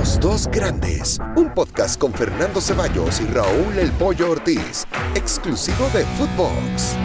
Los 0.00 0.18
dos 0.18 0.46
grandes, 0.46 1.18
un 1.36 1.52
podcast 1.52 2.00
con 2.00 2.14
Fernando 2.14 2.58
Ceballos 2.62 3.20
y 3.20 3.26
Raúl 3.26 3.78
El 3.78 3.92
Pollo 3.92 4.30
Ortiz, 4.30 4.86
exclusivo 5.14 5.90
de 5.92 6.06
Footbox. 6.16 6.96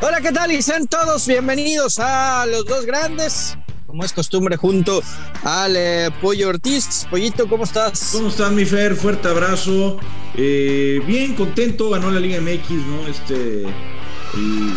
Hola, 0.00 0.22
¿qué 0.22 0.32
tal? 0.32 0.50
Y 0.50 0.62
sean 0.62 0.86
todos 0.86 1.26
bienvenidos 1.26 1.98
a 1.98 2.46
Los 2.46 2.64
dos 2.64 2.86
grandes. 2.86 3.58
Como 3.86 4.02
es 4.02 4.14
costumbre, 4.14 4.56
junto 4.56 5.02
al 5.44 5.76
eh, 5.76 6.10
Pollo 6.22 6.48
Ortiz. 6.48 7.06
Pollito, 7.10 7.46
¿cómo 7.46 7.64
estás? 7.64 8.12
¿Cómo 8.12 8.28
estás, 8.28 8.50
mi 8.50 8.64
Fer? 8.64 8.96
Fuerte 8.96 9.28
abrazo. 9.28 9.98
Eh, 10.34 11.02
bien, 11.06 11.34
contento, 11.34 11.90
ganó 11.90 12.10
la 12.10 12.20
Liga 12.20 12.40
MX, 12.40 12.70
¿no? 12.86 13.06
Este, 13.06 13.64
el, 13.64 14.74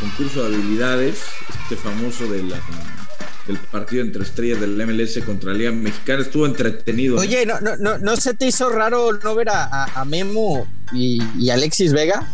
concurso 0.00 0.50
de 0.50 0.54
habilidades, 0.54 1.22
este 1.62 1.76
famoso 1.76 2.26
de 2.26 2.42
la, 2.42 2.60
del 3.46 3.58
partido 3.58 4.02
entre 4.02 4.22
estrellas 4.22 4.60
del 4.60 4.76
MLS 4.86 5.18
contra 5.24 5.52
la 5.52 5.58
Liga 5.58 5.72
Mexicana, 5.72 6.22
estuvo 6.22 6.46
entretenido. 6.46 7.18
Oye, 7.18 7.44
¿no, 7.46 7.60
no, 7.60 7.76
no, 7.76 7.98
¿no 7.98 8.16
se 8.16 8.34
te 8.34 8.46
hizo 8.46 8.70
raro 8.70 9.12
no 9.22 9.34
ver 9.34 9.50
a, 9.50 9.84
a 9.84 10.04
Memo 10.04 10.66
y, 10.92 11.22
y 11.38 11.50
Alexis 11.50 11.92
Vega? 11.92 12.26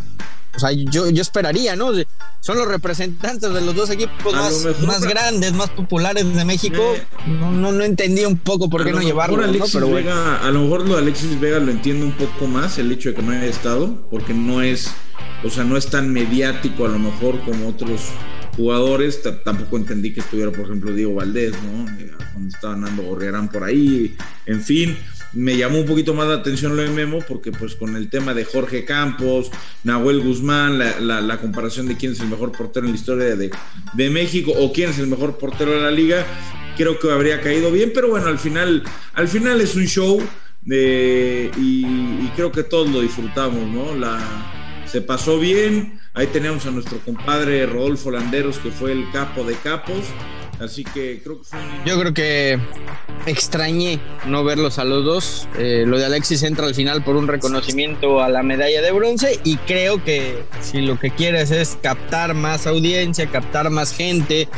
O 0.54 0.58
sea, 0.58 0.72
yo, 0.72 1.08
yo 1.10 1.22
esperaría, 1.22 1.76
¿no? 1.76 1.92
Son 2.40 2.58
los 2.58 2.66
representantes 2.66 3.52
de 3.52 3.60
los 3.60 3.74
dos 3.74 3.90
equipos 3.90 4.34
más, 4.34 4.66
más 4.84 5.02
grandes, 5.02 5.52
más 5.52 5.70
populares 5.70 6.34
de 6.34 6.44
México. 6.44 6.94
Eh, 6.96 7.02
no, 7.28 7.52
no, 7.52 7.72
no, 7.72 7.84
entendí 7.84 8.24
un 8.24 8.36
poco 8.36 8.68
por 8.68 8.84
qué 8.84 8.92
no 8.92 9.00
llevarlo. 9.00 9.46
¿no? 9.46 9.64
Pero 9.72 9.90
Vega, 9.90 10.14
bueno. 10.14 10.38
A 10.42 10.50
lo 10.50 10.62
mejor 10.62 10.88
lo 10.88 10.94
de 10.94 11.02
Alexis 11.02 11.38
Vega 11.38 11.60
lo 11.60 11.70
entiendo 11.70 12.04
un 12.04 12.12
poco 12.12 12.46
más, 12.46 12.78
el 12.78 12.90
hecho 12.90 13.10
de 13.10 13.14
que 13.14 13.22
no 13.22 13.32
haya 13.32 13.44
estado, 13.44 14.08
porque 14.10 14.34
no 14.34 14.60
es, 14.60 14.90
o 15.44 15.50
sea, 15.50 15.62
no 15.62 15.76
es 15.76 15.86
tan 15.86 16.12
mediático 16.12 16.84
a 16.84 16.88
lo 16.88 16.98
mejor 16.98 17.40
como 17.44 17.68
otros 17.68 18.00
jugadores. 18.56 19.20
Tampoco 19.44 19.76
entendí 19.76 20.12
que 20.12 20.20
estuviera, 20.20 20.50
por 20.50 20.66
ejemplo, 20.66 20.92
Diego 20.92 21.14
Valdés, 21.14 21.52
¿no? 21.62 21.88
Eh, 21.98 22.10
cuando 22.32 22.48
estaban 22.48 22.80
Nando 22.82 23.02
Gorriarán 23.02 23.48
por 23.48 23.64
ahí. 23.64 24.16
En 24.46 24.62
fin 24.62 24.96
me 25.32 25.56
llamó 25.56 25.78
un 25.78 25.86
poquito 25.86 26.14
más 26.14 26.26
la 26.26 26.34
atención 26.34 26.76
lo 26.76 26.82
de 26.82 26.88
Memo 26.88 27.20
porque 27.26 27.52
pues 27.52 27.76
con 27.76 27.96
el 27.96 28.10
tema 28.10 28.34
de 28.34 28.44
Jorge 28.44 28.84
Campos, 28.84 29.50
Nahuel 29.84 30.20
Guzmán, 30.20 30.78
la, 30.78 30.98
la, 31.00 31.20
la 31.20 31.40
comparación 31.40 31.86
de 31.86 31.96
quién 31.96 32.12
es 32.12 32.20
el 32.20 32.28
mejor 32.28 32.52
portero 32.52 32.86
en 32.86 32.92
la 32.92 32.98
historia 32.98 33.36
de, 33.36 33.50
de, 33.92 34.10
México 34.10 34.52
o 34.56 34.72
quién 34.72 34.90
es 34.90 34.98
el 34.98 35.06
mejor 35.06 35.38
portero 35.38 35.72
de 35.72 35.80
la 35.80 35.90
liga, 35.90 36.26
creo 36.76 36.98
que 36.98 37.10
habría 37.10 37.40
caído 37.40 37.70
bien, 37.70 37.92
pero 37.94 38.08
bueno, 38.08 38.26
al 38.26 38.38
final, 38.38 38.82
al 39.14 39.28
final 39.28 39.60
es 39.60 39.76
un 39.76 39.86
show 39.86 40.20
de, 40.62 41.50
y, 41.56 41.86
y, 41.86 42.32
creo 42.34 42.50
que 42.50 42.64
todos 42.64 42.90
lo 42.90 43.00
disfrutamos, 43.00 43.68
¿no? 43.68 43.94
La, 43.94 44.18
se 44.86 45.00
pasó 45.00 45.38
bien, 45.38 45.99
ahí 46.14 46.26
tenemos 46.28 46.66
a 46.66 46.70
nuestro 46.70 46.98
compadre 46.98 47.66
Rodolfo 47.66 48.10
Landeros 48.10 48.58
que 48.58 48.70
fue 48.70 48.92
el 48.92 49.10
capo 49.12 49.44
de 49.44 49.54
capos. 49.54 50.04
Así 50.60 50.84
que 50.84 51.22
creo 51.24 51.38
que 51.38 51.44
fue 51.44 51.58
un... 51.58 51.84
Yo 51.86 51.98
creo 51.98 52.12
que 52.12 52.58
extrañé 53.24 53.98
no 54.26 54.44
verlos 54.44 54.78
a 54.78 54.84
los 54.84 55.04
dos. 55.04 55.48
Eh, 55.58 55.84
lo 55.86 55.98
de 55.98 56.04
Alexis 56.04 56.42
entra 56.42 56.66
al 56.66 56.74
final 56.74 57.02
por 57.02 57.16
un 57.16 57.28
reconocimiento 57.28 58.20
a 58.22 58.28
la 58.28 58.42
medalla 58.42 58.82
de 58.82 58.92
bronce 58.92 59.40
y 59.42 59.56
creo 59.56 60.04
que 60.04 60.44
si 60.60 60.82
lo 60.82 60.98
que 60.98 61.10
quieres 61.10 61.50
es 61.50 61.78
captar 61.82 62.34
más 62.34 62.66
audiencia, 62.66 63.26
captar 63.30 63.70
más 63.70 63.94
gente, 63.94 64.48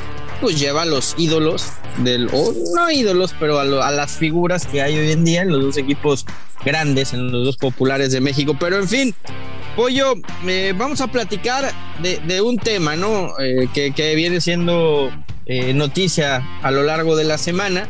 pues 0.40 0.58
lleva 0.58 0.82
a 0.82 0.86
los 0.86 1.14
ídolos 1.18 1.68
del, 1.98 2.28
o 2.32 2.52
no 2.74 2.90
ídolos, 2.90 3.32
pero 3.38 3.60
a, 3.60 3.64
lo, 3.64 3.80
a, 3.80 3.92
las 3.92 4.10
figuras 4.10 4.66
que 4.66 4.82
hay 4.82 4.98
hoy 4.98 5.12
en 5.12 5.24
día 5.24 5.42
en 5.42 5.50
los 5.50 5.62
dos 5.62 5.76
equipos 5.76 6.26
grandes, 6.64 7.12
en 7.12 7.30
los 7.30 7.44
dos 7.44 7.56
populares 7.56 8.10
de 8.10 8.20
México. 8.20 8.56
Pero 8.58 8.78
en 8.78 8.88
fin, 8.88 9.14
Pollo, 9.76 10.14
eh, 10.46 10.74
vamos 10.76 11.00
a 11.00 11.06
platicar 11.06 11.72
de, 12.00 12.40
un 12.42 12.58
tema, 12.58 12.94
¿no? 12.94 13.38
Eh, 13.38 13.68
que, 13.72 13.92
que, 13.92 14.14
viene 14.14 14.40
siendo 14.42 15.10
eh, 15.46 15.72
noticia 15.72 16.46
a 16.62 16.70
lo 16.70 16.82
largo 16.82 17.16
de 17.16 17.24
la 17.24 17.38
semana 17.38 17.88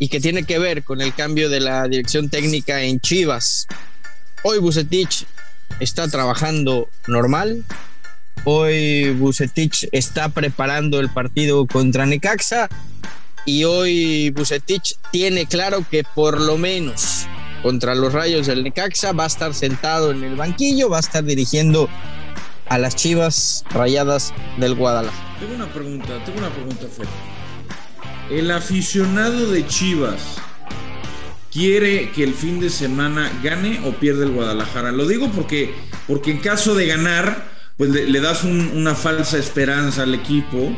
y 0.00 0.08
que 0.08 0.18
tiene 0.20 0.42
que 0.42 0.58
ver 0.58 0.82
con 0.82 1.00
el 1.00 1.14
cambio 1.14 1.48
de 1.48 1.60
la 1.60 1.86
dirección 1.86 2.30
técnica 2.30 2.82
en 2.82 2.98
Chivas. 2.98 3.68
Hoy 4.42 4.58
Bucetich 4.58 5.24
está 5.78 6.08
trabajando 6.08 6.88
normal. 7.06 7.64
Hoy 8.44 9.10
Bucetich 9.10 9.88
está 9.92 10.30
preparando 10.30 10.98
el 10.98 11.10
partido 11.10 11.66
contra 11.66 12.06
Necaxa 12.06 12.68
y 13.46 13.62
hoy 13.64 14.30
Bucetich 14.30 14.96
tiene 15.12 15.46
claro 15.46 15.86
que 15.88 16.02
por 16.02 16.40
lo 16.40 16.58
menos 16.58 17.28
contra 17.64 17.94
los 17.94 18.12
Rayos 18.12 18.46
del 18.46 18.62
Necaxa 18.62 19.12
va 19.12 19.24
a 19.24 19.26
estar 19.26 19.54
sentado 19.54 20.10
en 20.10 20.22
el 20.22 20.36
banquillo, 20.36 20.90
va 20.90 20.98
a 20.98 21.00
estar 21.00 21.24
dirigiendo 21.24 21.88
a 22.68 22.76
las 22.76 22.94
Chivas 22.94 23.64
Rayadas 23.70 24.34
del 24.58 24.74
Guadalajara. 24.74 25.38
Tengo 25.40 25.54
una 25.54 25.72
pregunta, 25.72 26.22
tengo 26.26 26.40
una 26.40 26.50
pregunta, 26.50 26.86
Fer. 26.94 27.06
El 28.30 28.50
aficionado 28.50 29.50
de 29.50 29.66
Chivas 29.66 30.36
quiere 31.50 32.10
que 32.10 32.24
el 32.24 32.34
fin 32.34 32.60
de 32.60 32.68
semana 32.68 33.32
gane 33.42 33.80
o 33.86 33.92
pierde 33.92 34.26
el 34.26 34.32
Guadalajara. 34.32 34.92
Lo 34.92 35.06
digo 35.06 35.30
porque, 35.30 35.74
porque 36.06 36.32
en 36.32 36.40
caso 36.40 36.74
de 36.74 36.86
ganar, 36.86 37.46
pues 37.78 37.88
le, 37.88 38.20
das 38.20 38.44
un, 38.44 38.72
una 38.74 38.94
falsa 38.94 39.38
esperanza 39.38 40.02
al 40.02 40.14
equipo. 40.14 40.70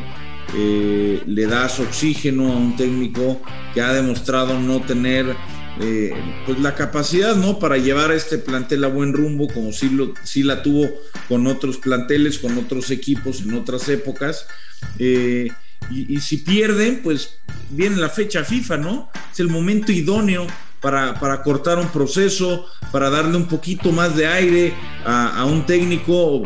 Eh, 0.54 1.24
le 1.26 1.46
das 1.46 1.80
oxígeno 1.80 2.52
a 2.52 2.56
un 2.56 2.76
técnico 2.76 3.40
que 3.74 3.80
ha 3.80 3.92
demostrado 3.92 4.60
no 4.60 4.80
tener 4.80 5.34
eh, 5.80 6.12
pues 6.46 6.58
la 6.60 6.74
capacidad 6.74 7.36
no 7.36 7.58
para 7.58 7.76
llevar 7.76 8.10
a 8.10 8.14
este 8.14 8.38
plantel 8.38 8.84
a 8.84 8.88
buen 8.88 9.12
rumbo 9.12 9.48
como 9.48 9.72
si, 9.72 9.90
lo, 9.90 10.14
si 10.22 10.42
la 10.42 10.62
tuvo 10.62 10.88
con 11.28 11.46
otros 11.46 11.76
planteles 11.78 12.38
con 12.38 12.56
otros 12.56 12.90
equipos 12.90 13.42
en 13.42 13.54
otras 13.54 13.88
épocas. 13.88 14.46
Eh, 14.98 15.48
y, 15.90 16.16
y, 16.16 16.20
si 16.20 16.38
pierden 16.38 17.00
pues 17.02 17.38
viene 17.70 17.96
la 17.96 18.08
fecha 18.08 18.44
FIFA 18.44 18.76
no 18.78 19.10
es 19.32 19.38
el 19.38 19.48
momento 19.48 19.92
idóneo 19.92 20.46
para, 20.80 21.18
para 21.20 21.42
cortar 21.42 21.78
un 21.78 21.88
proceso 21.88 22.66
para 22.90 23.08
darle 23.10 23.36
un 23.36 23.46
poquito 23.46 23.92
más 23.92 24.16
de 24.16 24.26
aire 24.26 24.74
a, 25.04 25.40
a 25.40 25.44
un 25.44 25.64
técnico 25.64 26.42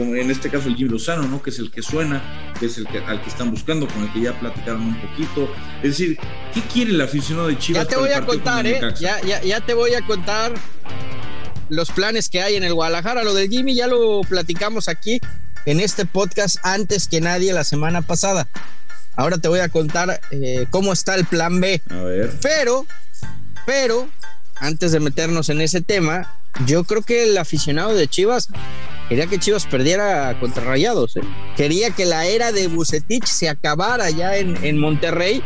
como 0.00 0.14
en 0.14 0.30
este 0.30 0.48
caso 0.48 0.68
el 0.68 0.76
Jimmy 0.76 0.88
Lozano, 0.88 1.28
¿no? 1.28 1.42
que 1.42 1.50
es 1.50 1.58
el 1.58 1.70
que 1.70 1.82
suena, 1.82 2.22
que 2.58 2.64
es 2.64 2.78
el 2.78 2.86
que, 2.86 3.00
al 3.00 3.22
que 3.22 3.28
están 3.28 3.50
buscando, 3.50 3.86
con 3.86 4.04
el 4.04 4.12
que 4.14 4.22
ya 4.22 4.40
platicaron 4.40 4.80
un 4.80 4.98
poquito. 4.98 5.52
Es 5.82 5.98
decir, 5.98 6.18
¿qué 6.54 6.62
quiere 6.62 6.92
el 6.92 7.00
aficionado 7.02 7.48
de 7.48 7.58
Chivas? 7.58 7.84
Ya 7.84 7.88
te 7.88 7.96
voy 7.96 8.10
a 8.12 8.24
contar, 8.24 8.66
¿eh? 8.66 8.80
Ya, 8.98 9.20
ya, 9.20 9.42
ya 9.42 9.60
te 9.60 9.74
voy 9.74 9.92
a 9.92 10.00
contar 10.06 10.54
los 11.68 11.90
planes 11.90 12.30
que 12.30 12.40
hay 12.40 12.56
en 12.56 12.64
el 12.64 12.72
Guadalajara. 12.72 13.24
Lo 13.24 13.34
del 13.34 13.50
Jimmy 13.50 13.74
ya 13.74 13.88
lo 13.88 14.22
platicamos 14.22 14.88
aquí 14.88 15.20
en 15.66 15.80
este 15.80 16.06
podcast 16.06 16.56
antes 16.62 17.06
que 17.06 17.20
nadie 17.20 17.52
la 17.52 17.64
semana 17.64 18.00
pasada. 18.00 18.48
Ahora 19.16 19.36
te 19.36 19.48
voy 19.48 19.60
a 19.60 19.68
contar 19.68 20.18
eh, 20.30 20.64
cómo 20.70 20.94
está 20.94 21.14
el 21.14 21.26
plan 21.26 21.60
B. 21.60 21.82
A 21.90 21.96
ver. 21.96 22.32
Pero, 22.40 22.86
pero, 23.66 24.08
antes 24.56 24.92
de 24.92 25.00
meternos 25.00 25.50
en 25.50 25.60
ese 25.60 25.82
tema, 25.82 26.32
yo 26.64 26.84
creo 26.84 27.02
que 27.02 27.24
el 27.24 27.36
aficionado 27.36 27.92
de 27.92 28.08
Chivas 28.08 28.48
quería 29.10 29.26
que 29.26 29.40
Chivas 29.40 29.66
perdiera 29.66 30.38
contra 30.38 30.62
Rayados. 30.64 31.16
¿eh? 31.16 31.22
Quería 31.56 31.90
que 31.90 32.06
la 32.06 32.26
era 32.26 32.52
de 32.52 32.68
Bucetich 32.68 33.26
se 33.26 33.48
acabara 33.48 34.08
ya 34.08 34.36
en, 34.36 34.78
Monterrey. 34.78 35.42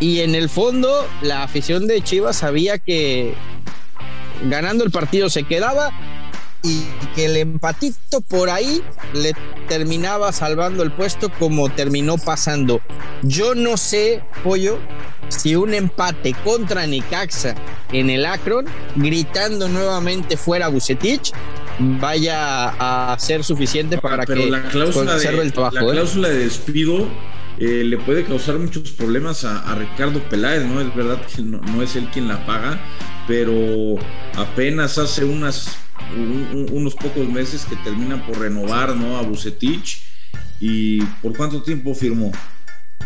Y 0.00 0.20
en 0.20 0.34
el 0.34 0.48
fondo, 0.48 1.06
la 1.20 1.42
afición 1.42 1.86
de 1.86 2.02
Chivas 2.02 2.36
sabía 2.36 2.78
que 2.78 3.34
ganando 4.48 4.84
el 4.84 4.90
partido 4.90 5.28
se 5.28 5.42
quedaba 5.42 5.90
y 6.62 6.84
que 7.14 7.26
el 7.26 7.36
empatito 7.36 8.22
por 8.22 8.48
ahí 8.48 8.82
le 9.12 9.34
terminaba 9.68 10.32
salvando 10.32 10.82
el 10.82 10.90
puesto 10.90 11.30
como 11.38 11.68
terminó 11.68 12.16
pasando. 12.16 12.80
Yo 13.22 13.54
no 13.54 13.76
sé, 13.76 14.22
Pollo, 14.42 14.78
si 15.28 15.56
un 15.56 15.74
empate 15.74 16.34
contra 16.42 16.86
Necaxa 16.86 17.54
en 17.92 18.08
el 18.08 18.24
Akron, 18.24 18.64
gritando 18.96 19.68
nuevamente 19.68 20.36
fuera 20.36 20.68
Bucetich, 20.68 21.32
vaya 21.78 23.12
a 23.12 23.18
ser 23.18 23.44
suficiente 23.44 23.98
para 23.98 24.24
Pero 24.24 24.42
que 24.42 24.50
la 24.50 24.62
cláusula 24.62 25.12
conserve 25.12 25.38
de, 25.38 25.44
el 25.44 25.52
trabajo. 25.52 25.76
La 25.76 25.82
¿eh? 25.82 25.90
cláusula 25.92 26.28
de 26.28 26.38
despido 26.38 27.08
eh, 27.58 27.84
le 27.84 27.98
puede 27.98 28.24
causar 28.24 28.58
muchos 28.58 28.90
problemas 28.90 29.44
a, 29.44 29.70
a, 29.70 29.74
Ricardo 29.74 30.20
Peláez, 30.28 30.64
¿no? 30.64 30.80
Es 30.80 30.94
verdad 30.94 31.20
que 31.26 31.42
no, 31.42 31.58
no, 31.58 31.82
es 31.82 31.96
él 31.96 32.08
quien 32.12 32.28
la 32.28 32.44
paga, 32.46 32.80
pero 33.26 33.96
apenas 34.36 34.98
hace 34.98 35.24
unas, 35.24 35.76
un, 36.16 36.66
unos 36.72 36.94
pocos 36.94 37.28
meses 37.28 37.64
que 37.64 37.76
termina 37.76 38.24
por 38.26 38.38
renovar, 38.38 38.94
¿no? 38.96 39.18
A 39.18 39.22
Bucetich. 39.22 40.02
¿Y 40.60 41.02
por 41.22 41.36
cuánto 41.36 41.62
tiempo 41.62 41.94
firmó? 41.94 42.32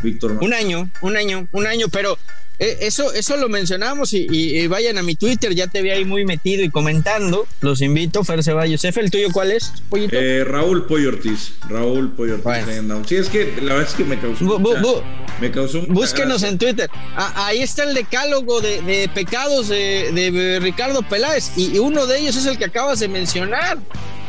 Víctor. 0.03 0.39
Un 0.41 0.53
año, 0.53 0.91
un 1.01 1.17
año, 1.17 1.49
un 1.53 1.67
año, 1.67 1.89
pero 1.89 2.19
eh, 2.59 2.87
eso, 2.87 3.13
eso 3.13 3.37
lo 3.39 3.49
mencionamos 3.49 4.13
y, 4.13 4.27
y, 4.31 4.61
y, 4.61 4.67
vayan 4.69 4.97
a 4.97 5.03
mi 5.03 5.17
Twitter, 5.17 5.53
ya 5.53 5.67
te 5.67 5.83
vi 5.83 5.91
ahí 5.91 6.05
muy 6.05 6.25
metido 6.25 6.63
y 6.63 6.71
comentando. 6.71 7.47
Los 7.61 7.81
invito, 7.83 8.23
Fer 8.23 8.45
Ceballos. 8.45 8.85
¿El 8.85 9.11
tuyo 9.11 9.29
cuál 9.33 9.51
es, 9.51 9.73
Pollito? 9.89 10.15
Eh, 10.17 10.45
Raúl 10.45 10.87
Pollo 10.87 11.09
Ortiz. 11.09 11.55
Raúl 11.69 12.13
Pollo 12.13 12.35
Ortiz. 12.35 12.65
Bueno. 12.65 13.03
Sí, 13.05 13.17
es 13.17 13.29
que 13.29 13.55
la 13.63 13.75
verdad 13.75 13.89
es 13.89 13.95
que 13.95 14.05
me 14.05 14.17
causó. 14.21 14.45
Bu, 14.61 15.03
me 15.41 15.51
causó 15.51 15.85
búsquenos 15.89 16.45
en 16.45 16.57
Twitter. 16.57 16.89
Ah, 17.17 17.47
ahí 17.47 17.63
está 17.63 17.83
el 17.83 17.95
decálogo 17.95 18.61
de, 18.61 18.81
de 18.83 19.09
pecados 19.09 19.69
de, 19.69 20.13
de, 20.13 20.61
Ricardo 20.61 21.03
Peláez 21.03 21.51
y, 21.57 21.75
y 21.75 21.79
uno 21.81 22.07
de 22.07 22.21
ellos 22.21 22.37
es 22.37 22.47
el 22.47 22.59
que 22.59 22.67
acabas 22.67 23.01
de 23.01 23.09
mencionar. 23.09 23.79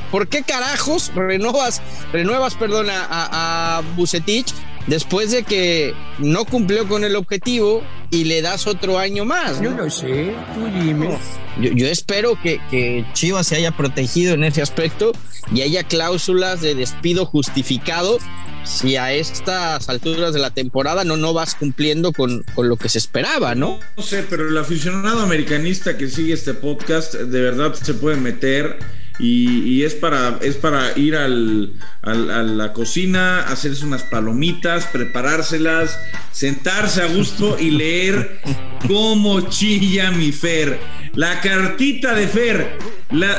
¿Por 0.09 0.27
qué 0.27 0.43
carajos 0.43 1.11
renuevas, 1.13 1.81
renuevas 2.11 2.55
perdón, 2.55 2.89
a, 2.89 3.05
a, 3.05 3.77
a 3.77 3.81
Bucetich 3.95 4.53
después 4.87 5.31
de 5.31 5.43
que 5.43 5.93
no 6.19 6.45
cumplió 6.45 6.87
con 6.87 7.03
el 7.03 7.15
objetivo 7.15 7.83
y 8.09 8.25
le 8.25 8.41
das 8.41 8.67
otro 8.67 8.99
año 8.99 9.25
más. 9.25 9.61
¿no? 9.61 9.71
Yo 9.71 9.83
lo 9.83 9.89
sé, 9.89 10.33
tú 10.53 10.65
dime. 10.79 11.17
Yo, 11.59 11.87
espero 11.87 12.39
que, 12.41 12.59
que, 12.69 13.05
Chivas 13.13 13.47
se 13.47 13.55
haya 13.55 13.71
protegido 13.71 14.33
en 14.33 14.43
ese 14.43 14.61
aspecto 14.61 15.13
y 15.53 15.61
haya 15.61 15.83
cláusulas 15.83 16.61
de 16.61 16.75
despido 16.75 17.25
justificado 17.25 18.17
si 18.63 18.95
a 18.95 19.11
estas 19.11 19.89
alturas 19.89 20.33
de 20.33 20.39
la 20.39 20.51
temporada 20.51 21.03
no, 21.03 21.17
no 21.17 21.33
vas 21.33 21.55
cumpliendo 21.55 22.13
con, 22.13 22.43
con 22.55 22.69
lo 22.69 22.77
que 22.77 22.87
se 22.87 22.97
esperaba, 22.97 23.55
¿no? 23.55 23.79
No 23.97 24.03
sé, 24.03 24.25
pero 24.29 24.47
el 24.47 24.57
aficionado 24.57 25.19
americanista 25.21 25.97
que 25.97 26.07
sigue 26.07 26.33
este 26.33 26.53
podcast 26.53 27.13
de 27.13 27.41
verdad 27.41 27.73
se 27.73 27.93
puede 27.93 28.15
meter 28.17 28.79
y, 29.19 29.83
es, 29.83 29.93
para, 29.93 30.39
es 30.41 30.55
para 30.55 30.97
ir 30.97 31.15
al, 31.15 31.73
a 32.01 32.13
la 32.13 32.73
cocina, 32.73 33.41
hacerse 33.41 33.85
unas 33.85 34.03
palomitas, 34.03 34.87
preparárselas, 34.87 35.99
sentarse 36.31 37.01
a 37.03 37.05
gusto 37.07 37.57
y 37.59 37.71
leer 37.71 38.41
cómo 38.87 39.41
chilla 39.49 40.11
mi 40.11 40.31
Fer. 40.31 40.79
La 41.13 41.41
cartita 41.41 42.15
de 42.15 42.27
Fer, 42.27 42.77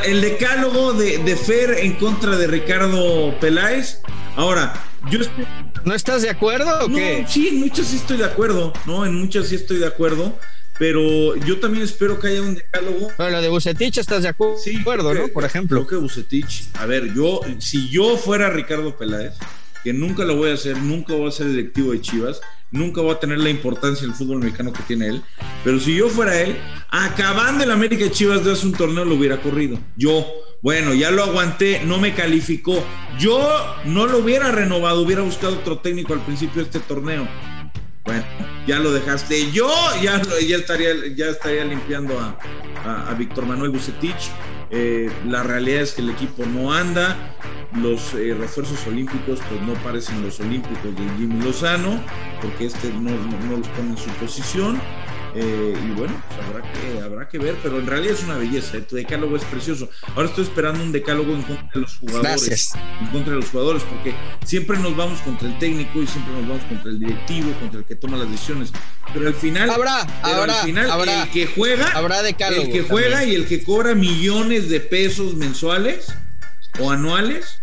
el 0.04 0.20
decálogo 0.20 0.92
de, 0.92 1.36
Fer 1.36 1.78
en 1.80 1.94
contra 1.94 2.36
de 2.36 2.46
Ricardo 2.46 3.34
Peláez. 3.40 4.00
Ahora, 4.36 4.74
yo 5.10 5.18
¿No 5.84 5.94
estás 5.94 6.22
de 6.22 6.30
acuerdo 6.30 6.86
o 6.86 6.88
qué? 6.88 7.26
Sí, 7.28 7.48
en 7.48 7.60
muchas 7.60 7.88
sí 7.88 7.96
estoy 7.96 8.16
de 8.16 8.24
acuerdo, 8.24 8.72
¿no? 8.86 9.04
En 9.04 9.14
muchas 9.14 9.48
sí 9.48 9.56
estoy 9.56 9.78
de 9.78 9.86
acuerdo 9.86 10.38
pero 10.78 11.36
yo 11.36 11.58
también 11.60 11.84
espero 11.84 12.18
que 12.18 12.28
haya 12.28 12.42
un 12.42 12.56
decálogo. 12.56 13.08
Pero 13.16 13.30
lo 13.30 13.42
de 13.42 13.48
Bucetich 13.48 13.98
estás 13.98 14.22
de 14.22 14.28
acuerdo, 14.28 15.14
¿no? 15.14 15.28
Por 15.28 15.44
ejemplo. 15.44 15.86
Creo 15.86 16.00
que 16.00 16.02
Bucetich, 16.02 16.68
a 16.74 16.86
ver, 16.86 17.14
yo, 17.14 17.40
si 17.58 17.88
yo 17.88 18.16
fuera 18.16 18.50
Ricardo 18.50 18.96
Peláez, 18.96 19.34
que 19.84 19.92
nunca 19.92 20.24
lo 20.24 20.36
voy 20.36 20.50
a 20.50 20.54
hacer, 20.54 20.78
nunca 20.78 21.14
voy 21.14 21.28
a 21.28 21.30
ser 21.30 21.48
directivo 21.48 21.92
de 21.92 22.00
Chivas, 22.00 22.40
nunca 22.70 23.02
voy 23.02 23.12
a 23.12 23.20
tener 23.20 23.38
la 23.38 23.50
importancia 23.50 24.06
del 24.06 24.16
fútbol 24.16 24.38
mexicano 24.38 24.72
que 24.72 24.82
tiene 24.82 25.08
él, 25.08 25.22
pero 25.62 25.78
si 25.78 25.94
yo 25.94 26.08
fuera 26.08 26.40
él, 26.40 26.56
acabando 26.88 27.62
el 27.62 27.70
América 27.70 28.04
de 28.04 28.10
Chivas 28.10 28.44
de 28.44 28.52
hace 28.52 28.66
un 28.66 28.72
torneo 28.72 29.04
lo 29.04 29.14
hubiera 29.14 29.40
corrido. 29.40 29.78
Yo, 29.96 30.26
bueno, 30.62 30.94
ya 30.94 31.10
lo 31.10 31.22
aguanté, 31.22 31.82
no 31.84 31.98
me 31.98 32.14
calificó. 32.14 32.82
Yo 33.18 33.76
no 33.84 34.06
lo 34.06 34.18
hubiera 34.18 34.50
renovado, 34.50 35.02
hubiera 35.02 35.22
buscado 35.22 35.54
otro 35.54 35.78
técnico 35.78 36.14
al 36.14 36.24
principio 36.24 36.62
de 36.62 36.68
este 36.70 36.80
torneo 36.80 37.28
bueno, 38.04 38.24
ya 38.66 38.78
lo 38.78 38.92
dejaste. 38.92 39.50
Yo 39.50 39.68
ya, 40.02 40.20
ya, 40.46 40.56
estaría, 40.56 41.08
ya 41.14 41.26
estaría 41.26 41.64
limpiando 41.64 42.18
a, 42.20 43.14
Víctor 43.14 43.46
Manuel 43.46 43.70
Bucetich. 43.70 44.30
Eh, 44.70 45.10
la 45.26 45.42
realidad 45.42 45.82
es 45.82 45.92
que 45.92 46.02
el 46.02 46.10
equipo 46.10 46.44
no 46.44 46.72
anda. 46.72 47.16
Los 47.74 48.14
eh, 48.14 48.36
refuerzos 48.38 48.86
olímpicos 48.86 49.40
pues 49.48 49.60
no 49.62 49.74
parecen 49.82 50.22
los 50.22 50.38
olímpicos 50.38 50.84
de 50.84 51.02
Jimmy 51.18 51.42
Lozano, 51.42 52.00
porque 52.40 52.66
este 52.66 52.88
no, 52.90 53.10
no 53.10 53.56
los 53.56 53.68
pone 53.68 53.90
en 53.90 53.96
su 53.96 54.10
posición. 54.10 54.80
Eh, 55.36 55.74
y 55.76 55.90
bueno, 55.98 56.22
pues 56.28 56.46
habrá, 56.46 56.72
que, 56.72 57.02
habrá 57.02 57.28
que 57.28 57.38
ver, 57.38 57.56
pero 57.62 57.78
en 57.80 57.86
realidad 57.86 58.14
es 58.14 58.22
una 58.22 58.36
belleza. 58.36 58.78
Tu 58.88 58.96
decálogo 58.96 59.36
es 59.36 59.44
precioso. 59.44 59.90
Ahora 60.14 60.28
estoy 60.28 60.44
esperando 60.44 60.82
un 60.82 60.92
decálogo 60.92 61.34
en 61.34 61.42
contra 61.42 61.70
de 61.74 61.80
los 61.80 61.96
jugadores. 61.98 62.72
En 63.00 63.06
contra 63.08 63.32
de 63.32 63.40
los 63.40 63.50
jugadores, 63.50 63.82
porque 63.82 64.14
siempre 64.44 64.78
nos 64.78 64.96
vamos 64.96 65.20
contra 65.22 65.48
el 65.48 65.58
técnico 65.58 66.00
y 66.00 66.06
siempre 66.06 66.34
nos 66.34 66.48
vamos 66.48 66.64
contra 66.64 66.90
el 66.90 67.00
directivo, 67.00 67.52
contra 67.58 67.80
el 67.80 67.84
que 67.84 67.96
toma 67.96 68.16
las 68.16 68.30
decisiones. 68.30 68.72
Pero 69.12 69.26
al 69.26 69.34
final, 69.34 69.70
habrá, 69.70 70.00
habrá, 70.22 70.60
al 70.60 70.66
final 70.66 71.08
el 71.08 71.30
que 71.30 71.46
juega, 71.46 71.88
habrá 71.88 72.22
decálogo 72.22 72.62
el 72.62 72.72
que 72.72 72.82
juega 72.82 73.24
y 73.24 73.34
el 73.34 73.46
que 73.46 73.64
cobra 73.64 73.94
millones 73.94 74.68
de 74.68 74.80
pesos 74.80 75.34
mensuales 75.34 76.14
o 76.78 76.90
anuales 76.90 77.58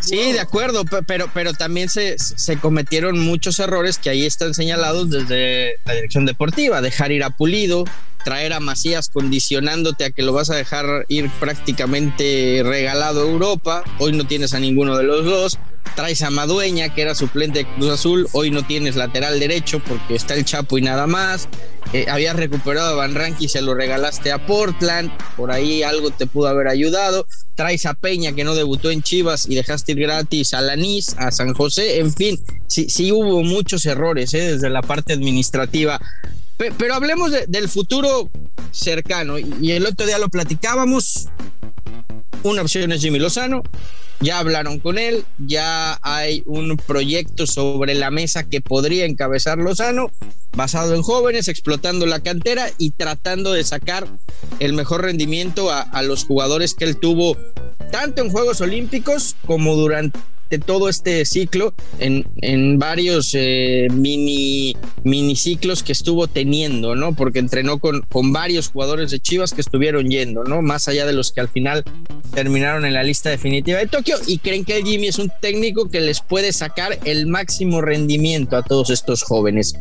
Sí, 0.00 0.32
de 0.32 0.40
acuerdo, 0.40 0.84
pero, 1.06 1.30
pero 1.32 1.54
también 1.54 1.88
se, 1.88 2.16
se, 2.18 2.58
cometieron 2.58 3.18
muchos 3.18 3.58
errores 3.58 3.98
que 3.98 4.10
ahí 4.10 4.26
están 4.26 4.52
señalados 4.52 5.08
desde 5.10 5.76
la 5.84 5.94
dirección 5.94 6.26
deportiva, 6.26 6.82
dejar 6.82 7.10
ir 7.10 7.24
a 7.24 7.30
Pulido, 7.30 7.84
traer 8.22 8.52
a 8.52 8.60
Macías 8.60 9.08
condicionándote 9.08 10.04
a 10.04 10.10
que 10.10 10.22
lo 10.22 10.32
vas 10.32 10.50
a 10.50 10.56
dejar 10.56 11.06
ir 11.08 11.30
prácticamente 11.40 12.62
regalado 12.64 13.22
a 13.22 13.30
Europa, 13.30 13.82
hoy 13.98 14.12
no 14.12 14.26
tienes 14.26 14.52
a 14.52 14.60
ninguno 14.60 14.96
de 14.96 15.04
los 15.04 15.24
dos, 15.24 15.58
traes 15.94 16.22
a 16.22 16.30
Madueña, 16.30 16.94
que 16.94 17.02
era 17.02 17.14
suplente 17.14 17.60
de 17.60 17.74
Cruz 17.74 17.90
Azul, 17.90 18.28
hoy 18.32 18.50
no 18.50 18.66
tienes 18.66 18.96
lateral 18.96 19.38
derecho 19.38 19.82
porque 19.86 20.14
está 20.14 20.34
el 20.34 20.44
Chapo 20.44 20.78
y 20.78 20.82
nada 20.82 21.06
más. 21.06 21.48
Eh, 21.92 22.06
habías 22.08 22.36
recuperado 22.36 22.94
a 22.94 22.94
Van 22.94 23.14
Ranky 23.14 23.44
y 23.44 23.48
se 23.48 23.60
lo 23.60 23.74
regalaste 23.74 24.32
a 24.32 24.46
Portland, 24.46 25.10
por 25.36 25.52
ahí 25.52 25.82
algo 25.82 26.10
te 26.10 26.26
pudo 26.26 26.48
haber 26.48 26.68
ayudado. 26.68 27.26
Traes 27.54 27.84
a 27.84 27.92
Peña, 27.92 28.32
que 28.32 28.44
no 28.44 28.54
debutó 28.54 28.90
en 28.90 29.02
Chivas, 29.02 29.46
y 29.48 29.54
dejaste 29.54 29.92
ir 29.92 30.00
gratis 30.00 30.54
a 30.54 30.62
Lanís, 30.62 31.14
a 31.18 31.30
San 31.30 31.52
José, 31.52 31.98
en 31.98 32.12
fin, 32.12 32.42
sí, 32.66 32.88
sí 32.88 33.12
hubo 33.12 33.42
muchos 33.42 33.84
errores 33.84 34.32
eh, 34.32 34.52
desde 34.52 34.70
la 34.70 34.80
parte 34.80 35.12
administrativa. 35.12 36.00
Pero, 36.56 36.94
hablemos 36.94 37.32
del 37.48 37.68
futuro 37.68 38.30
cercano, 38.70 39.38
y 39.38 39.72
el 39.72 39.84
otro 39.84 40.06
día 40.06 40.18
lo 40.18 40.28
platicábamos. 40.28 41.28
Una 42.44 42.62
opción 42.62 42.92
es 42.92 43.00
Jimmy 43.00 43.18
Lozano, 43.18 43.62
ya 44.22 44.38
hablaron 44.38 44.78
con 44.78 44.98
él, 44.98 45.24
ya 45.38 45.98
hay 46.02 46.42
un 46.46 46.76
proyecto 46.76 47.46
sobre 47.46 47.94
la 47.94 48.10
mesa 48.10 48.44
que 48.44 48.60
podría 48.60 49.04
encabezar 49.04 49.58
Lozano, 49.58 50.10
basado 50.56 50.94
en 50.94 51.02
jóvenes, 51.02 51.48
explotando 51.48 52.06
la 52.06 52.20
cantera 52.20 52.70
y 52.78 52.90
tratando 52.90 53.52
de 53.52 53.64
sacar 53.64 54.06
el 54.60 54.72
mejor 54.72 55.02
rendimiento 55.02 55.70
a, 55.70 55.80
a 55.80 56.02
los 56.02 56.24
jugadores 56.24 56.74
que 56.74 56.84
él 56.84 56.96
tuvo 56.96 57.36
tanto 57.90 58.22
en 58.22 58.30
Juegos 58.30 58.60
Olímpicos 58.60 59.36
como 59.44 59.76
durante 59.76 60.18
todo 60.58 60.88
este 60.88 61.24
ciclo 61.24 61.74
en, 61.98 62.26
en 62.36 62.78
varios 62.78 63.32
eh, 63.34 63.88
mini, 63.92 64.76
mini 65.04 65.36
ciclos 65.36 65.82
que 65.82 65.92
estuvo 65.92 66.26
teniendo, 66.26 66.94
¿no? 66.94 67.14
Porque 67.14 67.38
entrenó 67.38 67.78
con, 67.78 68.02
con 68.02 68.32
varios 68.32 68.68
jugadores 68.68 69.10
de 69.10 69.20
Chivas 69.20 69.52
que 69.52 69.60
estuvieron 69.60 70.08
yendo, 70.08 70.44
¿no? 70.44 70.62
Más 70.62 70.88
allá 70.88 71.06
de 71.06 71.12
los 71.12 71.32
que 71.32 71.40
al 71.40 71.48
final 71.48 71.84
terminaron 72.34 72.84
en 72.84 72.94
la 72.94 73.02
lista 73.02 73.30
definitiva 73.30 73.78
de 73.78 73.86
Tokio 73.86 74.16
y 74.26 74.38
creen 74.38 74.64
que 74.64 74.78
el 74.78 74.84
Jimmy 74.84 75.08
es 75.08 75.18
un 75.18 75.30
técnico 75.40 75.88
que 75.88 76.00
les 76.00 76.20
puede 76.20 76.52
sacar 76.52 76.98
el 77.04 77.26
máximo 77.26 77.80
rendimiento 77.80 78.56
a 78.56 78.62
todos 78.62 78.90
estos 78.90 79.22
jóvenes. 79.22 79.74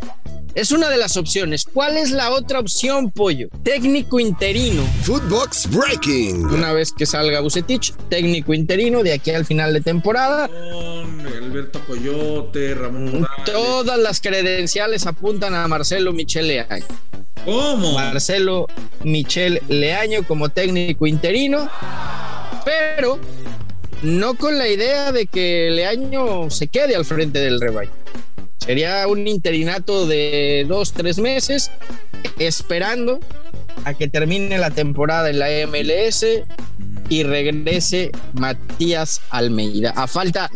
Es 0.53 0.71
una 0.71 0.89
de 0.89 0.97
las 0.97 1.15
opciones. 1.15 1.63
¿Cuál 1.63 1.95
es 1.95 2.11
la 2.11 2.29
otra 2.31 2.59
opción, 2.59 3.09
Pollo? 3.09 3.47
Técnico 3.63 4.19
interino. 4.19 4.83
Footbox 5.03 5.69
Breaking. 5.69 6.45
Una 6.45 6.73
vez 6.73 6.91
que 6.91 7.05
salga 7.05 7.39
Bucetich, 7.39 7.93
técnico 8.09 8.53
interino 8.53 9.01
de 9.01 9.13
aquí 9.13 9.31
al 9.31 9.45
final 9.45 9.73
de 9.73 9.79
temporada. 9.79 10.49
Alberto 11.41 11.79
Coyote, 11.87 12.75
Ramón. 12.75 13.25
Todas 13.45 13.97
las 13.97 14.19
credenciales 14.19 15.07
apuntan 15.07 15.55
a 15.55 15.65
Marcelo 15.69 16.11
Michel 16.11 16.49
Leaño. 16.49 16.85
¿Cómo? 17.45 17.93
Marcelo 17.93 18.67
Michel 19.05 19.61
Leaño 19.69 20.27
como 20.27 20.49
técnico 20.49 21.07
interino, 21.07 21.69
pero 22.65 23.19
no 24.03 24.35
con 24.35 24.57
la 24.57 24.67
idea 24.67 25.13
de 25.13 25.27
que 25.27 25.69
Leaño 25.71 26.49
se 26.49 26.67
quede 26.67 26.95
al 26.95 27.05
frente 27.05 27.39
del 27.39 27.61
rebaño. 27.61 28.00
Sería 28.63 29.07
un 29.07 29.27
interinato 29.27 30.05
de 30.05 30.65
dos, 30.67 30.93
tres 30.93 31.17
meses, 31.17 31.71
esperando 32.37 33.19
a 33.85 33.95
que 33.95 34.07
termine 34.07 34.59
la 34.59 34.69
temporada 34.69 35.31
en 35.31 35.39
la 35.39 35.47
MLS 35.65 36.23
y 37.09 37.23
regrese 37.23 38.11
Matías 38.33 39.21
Almeida. 39.31 39.89
A 39.95 40.05
falta 40.05 40.49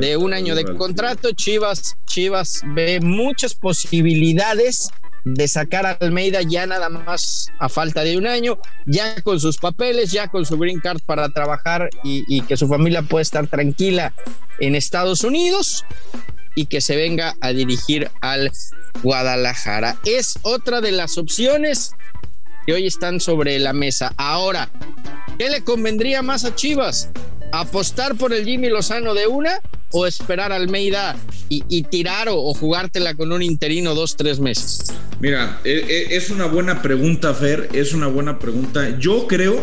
de 0.00 0.16
un 0.16 0.34
año 0.34 0.56
de 0.56 0.64
contrato, 0.64 1.30
Chivas, 1.30 1.96
Chivas 2.06 2.60
ve 2.74 2.98
muchas 3.00 3.54
posibilidades 3.54 4.90
de 5.24 5.46
sacar 5.46 5.86
a 5.86 5.92
Almeida 5.92 6.42
ya 6.42 6.66
nada 6.66 6.88
más 6.88 7.46
a 7.60 7.68
falta 7.68 8.02
de 8.02 8.18
un 8.18 8.26
año, 8.26 8.58
ya 8.84 9.22
con 9.22 9.38
sus 9.38 9.58
papeles, 9.58 10.10
ya 10.10 10.26
con 10.26 10.44
su 10.44 10.58
green 10.58 10.80
card 10.80 10.98
para 11.06 11.28
trabajar 11.28 11.88
y, 12.02 12.24
y 12.26 12.42
que 12.42 12.56
su 12.56 12.66
familia 12.66 13.02
pueda 13.02 13.22
estar 13.22 13.46
tranquila 13.46 14.12
en 14.58 14.74
Estados 14.74 15.22
Unidos 15.22 15.84
y 16.54 16.66
que 16.66 16.80
se 16.80 16.96
venga 16.96 17.34
a 17.40 17.52
dirigir 17.52 18.10
al 18.20 18.52
Guadalajara. 19.02 19.98
Es 20.04 20.38
otra 20.42 20.80
de 20.80 20.92
las 20.92 21.18
opciones 21.18 21.92
que 22.66 22.72
hoy 22.72 22.86
están 22.86 23.20
sobre 23.20 23.58
la 23.58 23.72
mesa. 23.72 24.14
Ahora, 24.16 24.70
¿qué 25.38 25.50
le 25.50 25.62
convendría 25.62 26.22
más 26.22 26.44
a 26.44 26.54
Chivas? 26.54 27.10
¿Apostar 27.52 28.16
por 28.16 28.32
el 28.32 28.44
Jimmy 28.44 28.68
Lozano 28.68 29.14
de 29.14 29.26
una 29.26 29.60
o 29.92 30.06
esperar 30.06 30.50
a 30.52 30.56
Almeida 30.56 31.16
y, 31.48 31.82
tirar 31.84 32.28
o, 32.28 32.52
jugártela 32.54 33.14
con 33.14 33.30
un 33.30 33.42
interino 33.42 33.94
dos, 33.94 34.16
tres 34.16 34.40
meses? 34.40 34.92
Mira, 35.20 35.60
e, 35.64 35.70
e, 36.10 36.16
es 36.16 36.30
una 36.30 36.46
buena 36.46 36.82
pregunta, 36.82 37.32
Fer, 37.32 37.68
es 37.72 37.92
una 37.92 38.08
buena 38.08 38.38
pregunta. 38.40 38.98
Yo 38.98 39.28
creo 39.28 39.62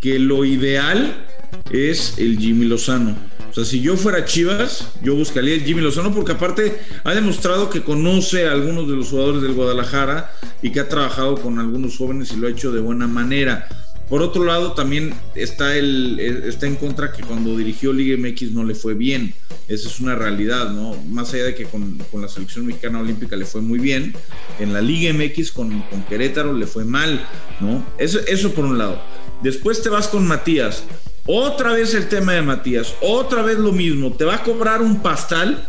que 0.00 0.18
lo 0.18 0.44
ideal 0.44 1.24
es 1.70 2.14
el 2.18 2.38
Jimmy 2.38 2.66
Lozano 2.66 3.16
o 3.54 3.58
sea, 3.58 3.64
si 3.64 3.80
yo 3.80 3.96
fuera 3.96 4.24
Chivas, 4.24 4.88
yo 5.00 5.14
buscaría 5.14 5.54
el 5.54 5.62
Jimmy 5.62 5.80
Lozano 5.80 6.12
porque 6.12 6.32
aparte 6.32 6.76
ha 7.04 7.14
demostrado 7.14 7.70
que 7.70 7.84
conoce 7.84 8.48
a 8.48 8.50
algunos 8.50 8.88
de 8.88 8.96
los 8.96 9.10
jugadores 9.10 9.42
del 9.42 9.52
Guadalajara 9.52 10.32
y 10.60 10.72
que 10.72 10.80
ha 10.80 10.88
trabajado 10.88 11.40
con 11.40 11.60
algunos 11.60 11.96
jóvenes 11.96 12.32
y 12.32 12.36
lo 12.36 12.48
ha 12.48 12.50
hecho 12.50 12.72
de 12.72 12.80
buena 12.80 13.06
manera. 13.06 13.68
Por 14.08 14.22
otro 14.22 14.42
lado, 14.42 14.72
también 14.72 15.14
está, 15.36 15.76
el, 15.76 16.18
está 16.18 16.66
en 16.66 16.74
contra 16.74 17.12
que 17.12 17.22
cuando 17.22 17.56
dirigió 17.56 17.92
Liga 17.92 18.16
MX 18.18 18.50
no 18.50 18.64
le 18.64 18.74
fue 18.74 18.94
bien. 18.94 19.32
Esa 19.68 19.88
es 19.88 20.00
una 20.00 20.16
realidad, 20.16 20.70
¿no? 20.70 21.00
Más 21.04 21.32
allá 21.32 21.44
de 21.44 21.54
que 21.54 21.66
con, 21.66 21.96
la 22.12 22.26
selección 22.26 22.66
mexicana 22.66 22.98
olímpica 22.98 23.36
le 23.36 23.44
fue 23.44 23.60
muy 23.60 23.78
bien, 23.78 24.16
en 24.58 24.72
la 24.72 24.82
Liga 24.82 25.12
MX 25.14 25.52
con, 25.52 25.80
con 25.82 26.02
Querétaro 26.06 26.54
le 26.54 26.66
fue 26.66 26.84
mal, 26.84 27.24
¿no? 27.60 27.86
Eso, 27.98 28.18
eso 28.26 28.52
por 28.52 28.64
un 28.64 28.78
lado. 28.78 29.00
Después 29.44 29.80
te 29.80 29.90
vas 29.90 30.08
con 30.08 30.26
Matías. 30.26 30.82
Otra 31.26 31.72
vez 31.72 31.94
el 31.94 32.08
tema 32.08 32.32
de 32.32 32.42
Matías, 32.42 32.94
otra 33.00 33.40
vez 33.40 33.58
lo 33.58 33.72
mismo. 33.72 34.12
Te 34.12 34.24
va 34.24 34.36
a 34.36 34.42
cobrar 34.42 34.82
un 34.82 35.00
pastal 35.00 35.66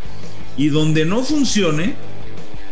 y 0.57 0.67
donde 0.67 1.05
no 1.05 1.23
funcione, 1.23 1.95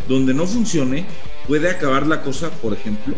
donde 0.10 0.34
no 0.34 0.46
funcione, 0.46 1.06
puede 1.48 1.70
acabar 1.70 2.06
la 2.08 2.22
cosa, 2.22 2.50
por 2.50 2.74
ejemplo, 2.74 3.16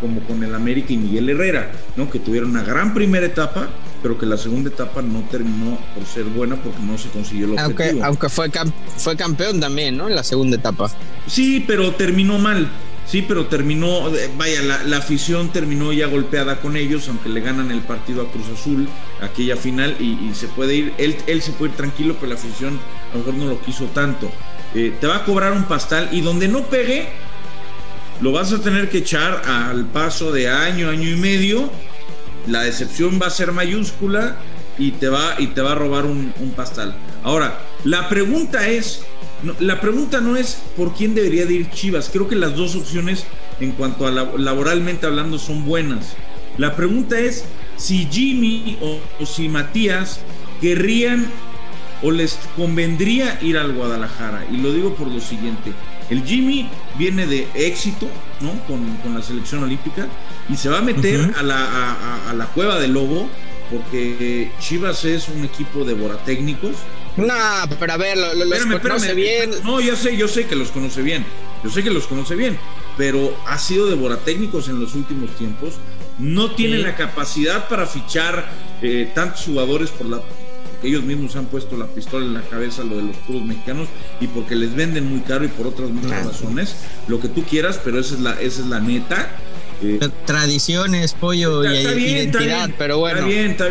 como 0.00 0.20
con 0.20 0.44
el 0.44 0.54
América 0.54 0.92
y 0.92 0.98
Miguel 0.98 1.30
Herrera, 1.30 1.72
¿no? 1.96 2.08
Que 2.08 2.20
tuvieron 2.20 2.50
una 2.50 2.62
gran 2.62 2.94
primera 2.94 3.26
etapa, 3.26 3.68
pero 4.04 4.16
que 4.16 4.24
la 4.24 4.36
segunda 4.36 4.70
etapa 4.70 5.02
no 5.02 5.24
terminó 5.28 5.76
por 5.96 6.06
ser 6.06 6.22
buena 6.24 6.54
porque 6.54 6.80
no 6.80 6.96
se 6.96 7.08
consiguió 7.08 7.46
el 7.46 7.52
objetivo. 7.54 8.04
Aunque, 8.04 8.04
aunque 8.04 8.28
fue, 8.28 8.50
fue 8.98 9.16
campeón 9.16 9.58
también, 9.58 9.96
¿no? 9.96 10.08
En 10.08 10.14
la 10.14 10.22
segunda 10.22 10.56
etapa. 10.56 10.92
Sí, 11.26 11.64
pero 11.66 11.92
terminó 11.94 12.38
mal. 12.38 12.70
Sí, 13.08 13.24
pero 13.26 13.46
terminó, 13.46 14.14
eh, 14.14 14.30
vaya, 14.36 14.60
la, 14.62 14.96
afición 14.98 15.50
terminó 15.50 15.94
ya 15.94 16.06
golpeada 16.08 16.60
con 16.60 16.76
ellos, 16.76 17.08
aunque 17.08 17.30
le 17.30 17.40
ganan 17.40 17.70
el 17.70 17.80
partido 17.80 18.20
a 18.20 18.30
Cruz 18.30 18.46
Azul, 18.52 18.86
aquella 19.22 19.56
final, 19.56 19.96
y, 19.98 20.34
se 20.34 20.46
puede 20.48 20.74
ir, 20.74 20.92
él, 20.98 21.42
se 21.42 21.52
puede 21.52 21.70
ir 21.72 21.76
tranquilo, 21.78 22.16
pero 22.20 22.28
la 22.28 22.34
afición 22.34 22.78
a 23.10 23.14
lo 23.14 23.20
mejor 23.20 23.34
no 23.34 23.46
lo 23.46 23.60
quiso 23.62 23.86
tanto. 23.86 24.30
Eh, 24.74 24.92
te 25.00 25.06
va 25.06 25.16
a 25.16 25.24
cobrar 25.24 25.52
un 25.52 25.64
pastal 25.64 26.10
y 26.12 26.20
donde 26.20 26.48
no 26.48 26.66
pegue, 26.66 27.08
lo 28.20 28.32
vas 28.32 28.52
a 28.52 28.60
tener 28.60 28.90
que 28.90 28.98
echar 28.98 29.42
al 29.46 29.86
paso 29.86 30.30
de 30.30 30.50
año, 30.50 30.90
año 30.90 31.08
y 31.08 31.16
medio. 31.16 31.70
La 32.46 32.64
decepción 32.64 33.18
va 33.22 33.28
a 33.28 33.30
ser 33.30 33.52
mayúscula 33.52 34.36
y 34.76 34.92
te 34.92 35.08
va, 35.08 35.36
y 35.38 35.48
te 35.48 35.62
va 35.62 35.72
a 35.72 35.74
robar 35.74 36.04
un, 36.04 36.32
pastal. 36.54 36.94
Ahora, 37.22 37.60
la 37.84 38.08
pregunta 38.08 38.68
es, 38.68 39.02
la 39.60 39.80
pregunta 39.80 40.20
no 40.20 40.36
es 40.36 40.62
por 40.76 40.94
quién 40.94 41.14
debería 41.14 41.46
de 41.46 41.54
ir 41.54 41.70
Chivas. 41.70 42.10
Creo 42.12 42.28
que 42.28 42.36
las 42.36 42.56
dos 42.56 42.74
opciones 42.74 43.24
en 43.60 43.72
cuanto 43.72 44.06
a 44.06 44.10
laboralmente 44.10 45.06
hablando 45.06 45.38
son 45.38 45.64
buenas. 45.64 46.14
La 46.56 46.74
pregunta 46.74 47.18
es 47.18 47.44
si 47.76 48.08
Jimmy 48.10 48.78
o 48.80 49.26
si 49.26 49.48
Matías 49.48 50.20
querrían 50.60 51.26
o 52.02 52.10
les 52.10 52.38
convendría 52.56 53.38
ir 53.42 53.58
al 53.58 53.72
Guadalajara. 53.72 54.46
Y 54.50 54.58
lo 54.58 54.72
digo 54.72 54.94
por 54.94 55.08
lo 55.08 55.20
siguiente. 55.20 55.72
El 56.10 56.24
Jimmy 56.24 56.68
viene 56.96 57.26
de 57.26 57.46
éxito, 57.54 58.08
¿no? 58.40 58.52
Con, 58.66 59.14
la 59.14 59.22
selección 59.22 59.62
olímpica 59.62 60.06
y 60.48 60.56
se 60.56 60.68
va 60.68 60.78
a 60.78 60.82
meter 60.82 61.34
a, 61.36 61.42
la, 61.42 62.30
a, 62.30 62.32
la 62.34 62.46
cueva 62.46 62.78
del 62.78 62.92
lobo 62.92 63.28
porque 63.70 64.50
Chivas 64.60 65.04
es 65.04 65.28
un 65.28 65.44
equipo 65.44 65.84
de 65.84 65.94
boratécnicos. 65.94 66.72
No, 67.26 67.76
pero 67.78 67.92
a 67.92 67.96
ver, 67.96 68.16
los 68.16 68.80
conoce 68.80 69.14
bien. 69.14 69.50
No, 69.64 69.80
yo 69.80 69.96
sé, 69.96 70.16
yo 70.16 70.28
sé 70.28 70.46
que 70.46 70.56
los 70.56 70.70
conoce 70.70 71.02
bien. 71.02 71.24
Yo 71.64 71.70
sé 71.70 71.82
que 71.82 71.90
los 71.90 72.06
conoce 72.06 72.36
bien, 72.36 72.56
pero 72.96 73.36
ha 73.46 73.58
sido 73.58 73.86
de 73.86 73.96
boratécnicos 73.96 74.68
en 74.68 74.80
los 74.80 74.94
últimos 74.94 75.30
tiempos. 75.36 75.74
No 76.18 76.52
tiene 76.52 76.78
la 76.78 76.94
capacidad 76.96 77.68
para 77.68 77.86
fichar 77.86 78.48
eh, 78.82 79.10
tantos 79.14 79.44
jugadores 79.44 79.90
por 79.90 80.06
la 80.06 80.20
que 80.80 80.88
ellos 80.88 81.02
mismos 81.02 81.34
han 81.36 81.46
puesto 81.46 81.76
la 81.76 81.86
pistola 81.86 82.24
en 82.24 82.34
la 82.34 82.42
cabeza 82.42 82.84
lo 82.84 82.96
de 82.96 83.02
los 83.02 83.16
puros 83.18 83.42
mexicanos 83.42 83.88
y 84.20 84.28
porque 84.28 84.54
les 84.54 84.74
venden 84.74 85.08
muy 85.08 85.20
caro 85.20 85.44
y 85.44 85.48
por 85.48 85.66
otras 85.66 85.90
muchas 85.90 86.26
razones, 86.26 86.76
lo 87.08 87.20
que 87.20 87.28
tú 87.28 87.42
quieras, 87.44 87.80
pero 87.82 87.98
esa 87.98 88.14
es 88.14 88.20
la, 88.20 88.40
esa 88.40 88.60
es 88.60 88.66
la 88.66 88.80
neta. 88.80 89.30
Tradiciones, 90.26 91.14
pollo 91.14 91.64
y 91.64 91.76
identidad, 91.76 92.70
pero 92.76 92.98
bueno, 92.98 93.26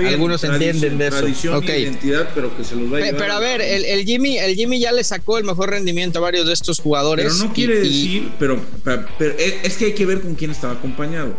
algunos 0.08 0.44
entienden 0.44 0.98
de 0.98 1.08
eso. 1.08 1.18
Tradición 1.18 1.64
y 1.64 1.72
identidad, 1.72 2.30
pero 2.34 2.56
que 2.56 2.64
se 2.64 2.76
los 2.76 2.92
va 2.92 2.98
a 2.98 3.02
Pero, 3.02 3.34
a 3.34 3.40
ver, 3.40 3.62
el, 3.62 4.06
Jimmy, 4.06 4.38
el 4.38 4.56
Jimmy 4.56 4.80
ya 4.80 4.92
le 4.92 5.04
sacó 5.04 5.38
el 5.38 5.44
mejor 5.44 5.72
rendimiento 5.72 6.20
a 6.20 6.22
varios 6.22 6.48
de 6.48 6.54
estos 6.54 6.80
jugadores. 6.80 7.26
Pero 7.26 7.48
no 7.48 7.54
quiere 7.54 7.80
decir, 7.80 8.30
pero, 8.40 8.62
es 9.38 9.78
que 9.78 9.86
hay 9.86 9.94
que 9.94 10.06
ver 10.06 10.22
con 10.22 10.36
quién 10.36 10.52
estaba 10.52 10.74
acompañado. 10.74 11.36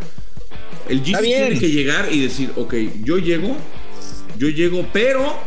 El 0.89 1.03
Jimmy 1.03 1.23
tiene 1.23 1.59
que 1.59 1.71
llegar 1.71 2.09
y 2.13 2.21
decir, 2.21 2.53
ok, 2.57 2.75
yo 3.05 3.19
llego, 3.19 3.57
yo 4.39 4.49
llego, 4.49 4.87
pero 4.93 5.39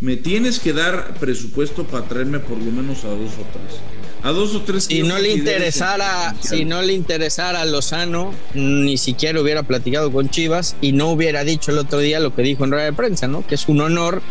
me 0.00 0.16
tienes 0.16 0.60
que 0.60 0.72
dar 0.72 1.14
presupuesto 1.18 1.84
para 1.84 2.06
traerme 2.06 2.38
por 2.38 2.58
lo 2.58 2.70
menos 2.70 3.04
a 3.04 3.08
dos 3.08 3.32
o 3.32 3.46
tres. 3.52 3.80
A 4.22 4.30
dos 4.32 4.54
o 4.54 4.62
tres. 4.62 4.84
Si 4.84 5.02
no 5.02 5.18
le 5.18 5.32
interesara, 5.32 6.34
si 6.40 6.64
no 6.64 6.82
le 6.82 6.92
interesara 6.92 7.62
a 7.62 7.64
Lozano, 7.64 8.34
ni 8.54 8.98
siquiera 8.98 9.40
hubiera 9.40 9.62
platicado 9.62 10.10
con 10.10 10.28
Chivas 10.28 10.76
y 10.80 10.92
no 10.92 11.10
hubiera 11.10 11.44
dicho 11.44 11.70
el 11.70 11.78
otro 11.78 11.98
día 12.00 12.20
lo 12.20 12.34
que 12.34 12.42
dijo 12.42 12.64
en 12.64 12.72
rueda 12.72 12.84
de 12.84 12.92
prensa, 12.92 13.28
¿no? 13.28 13.46
Que 13.46 13.54
es 13.54 13.68
un 13.68 13.80
honor 13.80 14.22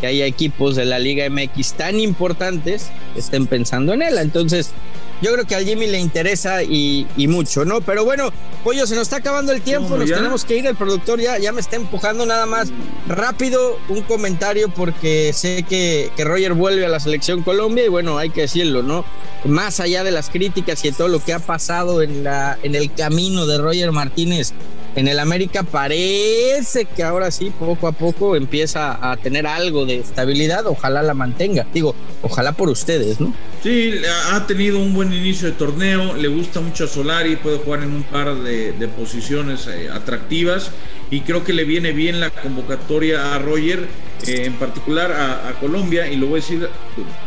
que 0.00 0.06
haya 0.06 0.26
equipos 0.26 0.76
de 0.76 0.84
la 0.84 0.98
Liga 0.98 1.28
MX 1.28 1.74
tan 1.74 2.00
importantes 2.00 2.90
que 3.14 3.20
estén 3.20 3.46
pensando 3.46 3.92
en 3.92 4.02
él. 4.02 4.18
Entonces, 4.18 4.72
yo 5.20 5.32
creo 5.32 5.44
que 5.46 5.56
al 5.56 5.64
Jimmy 5.64 5.88
le 5.88 5.98
interesa 5.98 6.62
y, 6.62 7.06
mucho, 7.28 7.64
¿no? 7.64 7.80
Pero 7.80 8.04
bueno, 8.04 8.30
Pollo, 8.62 8.86
se 8.86 8.94
nos 8.94 9.02
está 9.02 9.16
acabando 9.16 9.52
el 9.52 9.62
tiempo, 9.62 9.96
nos 9.96 10.08
tenemos 10.08 10.44
que 10.44 10.56
ir, 10.56 10.66
el 10.66 10.76
productor 10.76 11.20
ya, 11.20 11.38
ya 11.38 11.50
me 11.52 11.60
está 11.60 11.76
empujando 11.76 12.24
nada 12.24 12.46
más. 12.46 12.70
Rápido, 13.08 13.78
un 13.88 14.02
comentario 14.02 14.68
porque 14.68 15.32
sé 15.32 15.64
que, 15.64 16.10
que 16.16 16.24
Roger 16.24 16.54
vuelve 16.54 16.86
a 16.86 16.88
la 16.88 17.00
selección 17.00 17.42
Colombia 17.42 17.84
y 17.84 17.88
bueno, 17.88 18.18
hay 18.18 18.30
que 18.30 18.42
decirlo, 18.42 18.82
¿no? 18.82 19.04
Más 19.44 19.80
allá 19.80 20.04
de 20.04 20.12
las 20.12 20.30
críticas 20.30 20.84
y 20.84 20.90
de 20.90 20.96
todo 20.96 21.08
lo 21.08 21.18
que 21.18 21.32
ha 21.32 21.40
pasado 21.40 22.02
en, 22.02 22.22
la, 22.22 22.58
en 22.62 22.74
el 22.74 22.92
camino 22.92 23.46
de 23.46 23.58
Roger 23.58 23.90
Martínez 23.90 24.52
en 24.96 25.08
el 25.08 25.18
América 25.18 25.62
parece 25.62 26.84
que 26.84 27.02
ahora 27.02 27.30
sí, 27.30 27.52
poco 27.58 27.86
a 27.86 27.92
poco 27.92 28.36
empieza 28.36 29.10
a 29.10 29.16
tener 29.16 29.46
algo 29.46 29.86
de 29.86 29.98
estabilidad. 29.98 30.66
Ojalá 30.66 31.02
la 31.02 31.14
mantenga. 31.14 31.66
Digo, 31.72 31.94
ojalá 32.22 32.52
por 32.52 32.68
ustedes, 32.68 33.20
¿no? 33.20 33.34
Sí, 33.62 33.94
ha 34.32 34.46
tenido 34.46 34.78
un 34.78 34.94
buen 34.94 35.12
inicio 35.12 35.48
de 35.48 35.54
torneo. 35.54 36.14
Le 36.14 36.28
gusta 36.28 36.60
mucho 36.60 36.84
a 36.84 36.88
Solari, 36.88 37.36
puede 37.36 37.58
jugar 37.58 37.82
en 37.82 37.92
un 37.92 38.02
par 38.02 38.34
de, 38.34 38.88
posiciones 38.96 39.66
eh, 39.66 39.88
atractivas. 39.92 40.70
Y 41.10 41.20
creo 41.20 41.44
que 41.44 41.52
le 41.52 41.64
viene 41.64 41.92
bien 41.92 42.20
la 42.20 42.30
convocatoria 42.30 43.34
a 43.34 43.38
Roger, 43.38 43.86
eh, 44.26 44.42
en 44.44 44.54
particular 44.54 45.12
a 45.12 45.58
Colombia. 45.60 46.08
Y 46.08 46.16
lo 46.16 46.26
voy 46.26 46.40
a 46.40 46.42
decir 46.42 46.68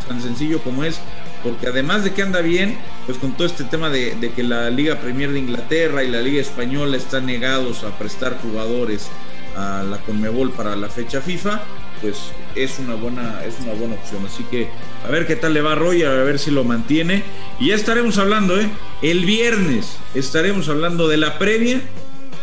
tan 0.08 0.22
sencillo 0.22 0.60
como 0.60 0.84
es 0.84 1.00
porque 1.44 1.68
además 1.68 2.04
de 2.04 2.14
que 2.14 2.22
anda 2.22 2.42
bien, 2.42 2.78
pues 3.06 3.18
con 3.18 3.34
todo 3.34 3.48
este 3.48 3.64
tema 3.64 3.90
de, 3.90 4.32
que 4.36 4.44
la 4.44 4.70
Liga 4.70 5.00
Premier 5.00 5.32
de 5.32 5.40
Inglaterra 5.40 6.04
y 6.04 6.10
la 6.10 6.22
Liga 6.22 6.42
Española 6.42 6.98
están 6.98 7.26
negados 7.26 7.84
a 7.84 7.98
prestar 7.98 8.40
jugadores 8.42 9.10
a 9.56 9.84
la 9.84 9.98
Conmebol 10.00 10.52
para 10.52 10.76
la 10.76 10.90
fecha 10.90 11.22
FIFA, 11.22 11.62
pues 12.02 12.32
es 12.56 12.80
una 12.80 12.96
buena, 12.96 13.44
es 13.46 13.56
una 13.62 13.74
buena 13.74 13.96
opción. 13.96 14.26
Así 14.26 14.44
que 14.44 14.70
a 15.06 15.10
ver 15.10 15.28
qué 15.28 15.36
tal 15.36 15.54
le 15.54 15.62
va 15.62 15.74
a 15.74 15.76
Roger, 15.76 16.08
a 16.08 16.24
ver 16.24 16.40
si 16.40 16.52
lo 16.52 16.64
mantiene. 16.64 17.24
Y 17.60 17.68
ya 17.68 17.76
estaremos 17.76 18.18
hablando, 18.18 18.60
¿eh? 18.60 18.70
El 19.02 19.26
viernes 19.26 19.98
estaremos 20.16 20.70
hablando 20.70 21.08
de 21.08 21.18
la 21.18 21.38
previa 21.38 21.82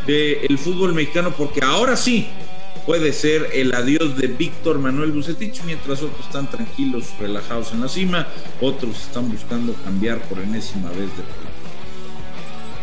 del 0.07 0.59
fútbol 0.59 0.95
mexicano, 0.95 1.35
porque 1.37 1.61
ahora 1.62 1.97
sí, 1.97 2.28
puede 2.88 3.12
ser 3.12 3.50
el 3.52 3.75
adiós 3.75 4.16
de 4.16 4.28
Víctor 4.28 4.78
Manuel 4.78 5.12
Bucetich, 5.12 5.62
mientras 5.64 6.00
otros 6.02 6.25
están 6.25 6.50
tranquilos, 6.50 7.04
relajados 7.21 7.73
en 7.73 7.83
la 7.83 7.88
cima, 7.88 8.26
otros 8.62 8.97
están 9.02 9.30
buscando 9.30 9.75
cambiar 9.85 10.18
por 10.23 10.38
enésima 10.38 10.88
vez 10.88 11.11
de 11.14 11.23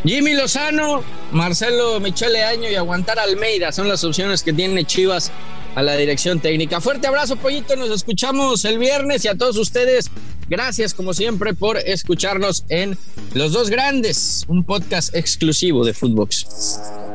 Jimmy 0.08 0.36
Lozano, 0.36 1.04
Marcelo 1.32 2.00
Michele 2.00 2.44
Año 2.44 2.70
y 2.70 2.76
aguantar 2.76 3.18
Almeida 3.18 3.72
son 3.72 3.90
las 3.90 4.04
opciones 4.04 4.44
que 4.44 4.54
tiene 4.54 4.86
Chivas 4.86 5.32
a 5.74 5.82
la 5.82 5.98
dirección 5.98 6.40
técnica. 6.40 6.80
Fuerte 6.82 7.08
abrazo, 7.08 7.36
Pollito. 7.38 7.76
Nos 7.76 7.90
escuchamos 7.90 8.64
el 8.64 8.78
viernes 8.78 9.26
y 9.26 9.28
a 9.28 9.36
todos 9.36 9.58
ustedes, 9.58 10.12
gracias 10.48 10.94
como 10.94 11.16
siempre 11.16 11.56
por 11.56 11.78
escucharnos 11.80 12.64
en 12.70 12.96
Los 13.34 13.54
Dos 13.54 13.72
Grandes, 13.72 14.46
un 14.48 14.64
podcast 14.66 15.16
exclusivo 15.16 15.84
de 15.84 15.96
Footbox. 15.96 17.15